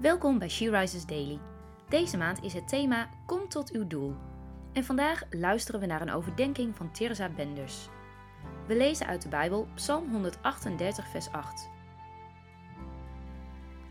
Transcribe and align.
Welkom 0.00 0.38
bij 0.38 0.48
She 0.48 0.70
Rises 0.70 1.06
Daily. 1.06 1.38
Deze 1.88 2.16
maand 2.16 2.42
is 2.42 2.52
het 2.52 2.68
thema 2.68 3.10
Kom 3.26 3.48
tot 3.48 3.70
uw 3.70 3.86
doel. 3.86 4.14
En 4.72 4.84
vandaag 4.84 5.22
luisteren 5.30 5.80
we 5.80 5.86
naar 5.86 6.00
een 6.00 6.10
overdenking 6.10 6.76
van 6.76 6.92
Teresa 6.92 7.28
Benders. 7.28 7.88
We 8.66 8.76
lezen 8.76 9.06
uit 9.06 9.22
de 9.22 9.28
Bijbel 9.28 9.68
Psalm 9.74 10.10
138, 10.10 11.08
vers 11.08 11.28
8. 11.32 11.70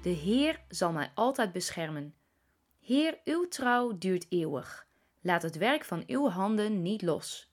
De 0.01 0.09
Heer 0.09 0.61
zal 0.69 0.91
mij 0.91 1.11
altijd 1.13 1.51
beschermen. 1.51 2.13
Heer, 2.79 3.19
uw 3.23 3.47
trouw 3.47 3.97
duurt 3.97 4.25
eeuwig. 4.29 4.87
Laat 5.21 5.41
het 5.41 5.57
werk 5.57 5.85
van 5.85 6.03
uw 6.07 6.29
handen 6.29 6.81
niet 6.81 7.01
los. 7.01 7.51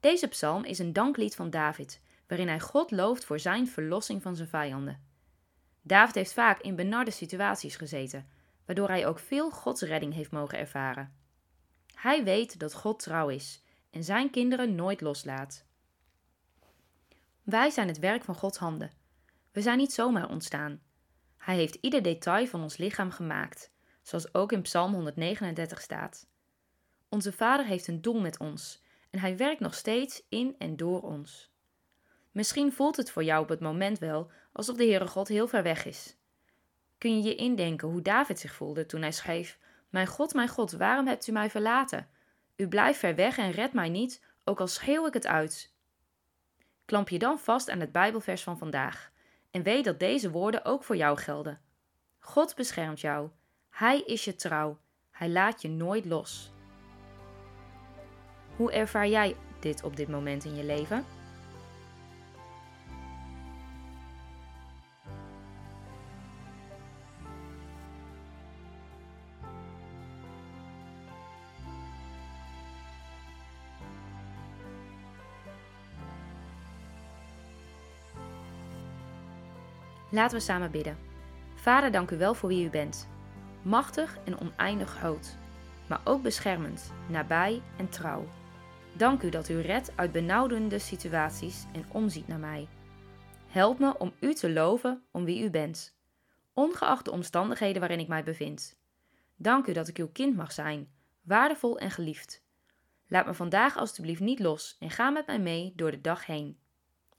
Deze 0.00 0.28
psalm 0.28 0.64
is 0.64 0.78
een 0.78 0.92
danklied 0.92 1.34
van 1.34 1.50
David, 1.50 2.00
waarin 2.26 2.48
hij 2.48 2.60
God 2.60 2.90
looft 2.90 3.24
voor 3.24 3.38
zijn 3.38 3.68
verlossing 3.68 4.22
van 4.22 4.36
zijn 4.36 4.48
vijanden. 4.48 5.11
David 5.82 6.14
heeft 6.14 6.32
vaak 6.32 6.60
in 6.60 6.76
benarde 6.76 7.10
situaties 7.10 7.76
gezeten, 7.76 8.28
waardoor 8.66 8.88
hij 8.88 9.06
ook 9.06 9.18
veel 9.18 9.50
Gods 9.50 9.82
redding 9.82 10.14
heeft 10.14 10.30
mogen 10.30 10.58
ervaren. 10.58 11.14
Hij 11.94 12.24
weet 12.24 12.58
dat 12.58 12.74
God 12.74 13.02
trouw 13.02 13.28
is 13.28 13.62
en 13.90 14.04
zijn 14.04 14.30
kinderen 14.30 14.74
nooit 14.74 15.00
loslaat. 15.00 15.64
Wij 17.42 17.70
zijn 17.70 17.88
het 17.88 17.98
werk 17.98 18.24
van 18.24 18.34
Gods 18.34 18.58
handen. 18.58 18.90
We 19.52 19.62
zijn 19.62 19.78
niet 19.78 19.92
zomaar 19.92 20.28
ontstaan. 20.28 20.80
Hij 21.36 21.56
heeft 21.56 21.78
ieder 21.80 22.02
detail 22.02 22.46
van 22.46 22.62
ons 22.62 22.76
lichaam 22.76 23.10
gemaakt, 23.10 23.72
zoals 24.02 24.34
ook 24.34 24.52
in 24.52 24.62
Psalm 24.62 24.92
139 24.92 25.80
staat. 25.80 26.26
Onze 27.08 27.32
Vader 27.32 27.66
heeft 27.66 27.86
een 27.86 28.02
doel 28.02 28.20
met 28.20 28.38
ons 28.38 28.82
en 29.10 29.18
hij 29.18 29.36
werkt 29.36 29.60
nog 29.60 29.74
steeds 29.74 30.22
in 30.28 30.54
en 30.58 30.76
door 30.76 31.02
ons. 31.02 31.51
Misschien 32.32 32.72
voelt 32.72 32.96
het 32.96 33.10
voor 33.10 33.24
jou 33.24 33.42
op 33.42 33.48
het 33.48 33.60
moment 33.60 33.98
wel 33.98 34.30
alsof 34.52 34.76
de 34.76 34.84
Heere 34.84 35.06
God 35.06 35.28
heel 35.28 35.48
ver 35.48 35.62
weg 35.62 35.84
is. 35.84 36.16
Kun 36.98 37.16
je 37.16 37.22
je 37.22 37.34
indenken 37.34 37.88
hoe 37.88 38.02
David 38.02 38.38
zich 38.38 38.54
voelde 38.54 38.86
toen 38.86 39.00
hij 39.00 39.12
schreef: 39.12 39.58
Mijn 39.88 40.06
God, 40.06 40.34
mijn 40.34 40.48
God, 40.48 40.72
waarom 40.72 41.06
hebt 41.06 41.26
u 41.26 41.32
mij 41.32 41.50
verlaten? 41.50 42.08
U 42.56 42.68
blijft 42.68 42.98
ver 42.98 43.14
weg 43.14 43.38
en 43.38 43.50
redt 43.50 43.72
mij 43.72 43.88
niet, 43.88 44.24
ook 44.44 44.60
al 44.60 44.66
schreeuw 44.66 45.06
ik 45.06 45.14
het 45.14 45.26
uit. 45.26 45.74
Klamp 46.84 47.08
je 47.08 47.18
dan 47.18 47.38
vast 47.38 47.70
aan 47.70 47.80
het 47.80 47.92
Bijbelvers 47.92 48.42
van 48.42 48.58
vandaag 48.58 49.10
en 49.50 49.62
weet 49.62 49.84
dat 49.84 49.98
deze 49.98 50.30
woorden 50.30 50.64
ook 50.64 50.84
voor 50.84 50.96
jou 50.96 51.18
gelden. 51.18 51.60
God 52.18 52.54
beschermt 52.54 53.00
jou. 53.00 53.30
Hij 53.70 54.00
is 54.00 54.24
je 54.24 54.34
trouw. 54.34 54.78
Hij 55.10 55.28
laat 55.28 55.62
je 55.62 55.68
nooit 55.68 56.04
los. 56.04 56.52
Hoe 58.56 58.72
ervaar 58.72 59.08
jij 59.08 59.36
dit 59.60 59.82
op 59.82 59.96
dit 59.96 60.08
moment 60.08 60.44
in 60.44 60.54
je 60.54 60.64
leven? 60.64 61.04
Laten 80.12 80.36
we 80.36 80.44
samen 80.44 80.70
bidden. 80.70 80.98
Vader, 81.54 81.90
dank 81.90 82.10
u 82.10 82.16
wel 82.18 82.34
voor 82.34 82.48
wie 82.48 82.64
u 82.64 82.70
bent. 82.70 83.08
Machtig 83.62 84.18
en 84.24 84.38
oneindig 84.40 84.90
groot, 84.90 85.36
maar 85.88 86.00
ook 86.04 86.22
beschermend, 86.22 86.92
nabij 87.08 87.62
en 87.76 87.88
trouw. 87.88 88.28
Dank 88.96 89.22
u 89.22 89.28
dat 89.28 89.48
u 89.48 89.60
redt 89.60 89.92
uit 89.96 90.12
benauwdende 90.12 90.78
situaties 90.78 91.64
en 91.72 91.84
omziet 91.88 92.28
naar 92.28 92.38
mij. 92.38 92.68
Help 93.46 93.78
me 93.78 93.98
om 93.98 94.12
u 94.20 94.34
te 94.34 94.52
loven 94.52 95.02
om 95.10 95.24
wie 95.24 95.42
u 95.42 95.50
bent, 95.50 95.96
ongeacht 96.52 97.04
de 97.04 97.10
omstandigheden 97.10 97.80
waarin 97.80 98.00
ik 98.00 98.08
mij 98.08 98.24
bevind. 98.24 98.80
Dank 99.36 99.66
u 99.66 99.72
dat 99.72 99.88
ik 99.88 99.98
uw 99.98 100.08
kind 100.12 100.36
mag 100.36 100.52
zijn, 100.52 100.88
waardevol 101.22 101.78
en 101.78 101.90
geliefd. 101.90 102.44
Laat 103.06 103.26
me 103.26 103.34
vandaag 103.34 103.76
alstublieft 103.76 104.20
niet 104.20 104.38
los 104.38 104.76
en 104.80 104.90
ga 104.90 105.10
met 105.10 105.26
mij 105.26 105.38
mee 105.38 105.72
door 105.76 105.90
de 105.90 106.00
dag 106.00 106.26
heen. 106.26 106.58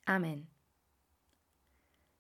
Amen. 0.04 0.53